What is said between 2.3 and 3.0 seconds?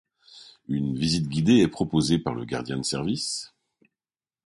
le gardien de